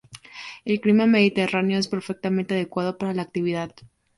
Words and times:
El 0.65 0.81
clima 0.81 1.05
mediterráneo 1.05 1.77
es 1.77 1.87
perfectamente 1.87 2.55
adecuado 2.55 2.97
para 2.97 3.13
la 3.13 3.21
actividad. 3.21 3.71